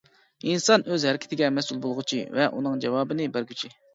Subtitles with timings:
[0.51, 3.73] ئىنسان ئۆز ھەرىكىتىگە مەسئۇل بولغۇچى ۋە ئۇنىڭ جاۋابىنى بەرگۈچى.